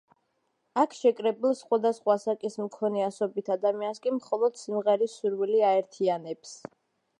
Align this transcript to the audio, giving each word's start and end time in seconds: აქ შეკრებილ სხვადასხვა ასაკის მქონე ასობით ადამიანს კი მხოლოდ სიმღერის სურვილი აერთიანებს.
აქ 0.83 0.93
შეკრებილ 0.99 1.53
სხვადასხვა 1.59 2.15
ასაკის 2.21 2.57
მქონე 2.63 3.05
ასობით 3.09 3.53
ადამიანს 3.57 4.03
კი 4.07 4.15
მხოლოდ 4.17 4.59
სიმღერის 4.65 5.21
სურვილი 5.21 5.65
აერთიანებს. 5.73 6.59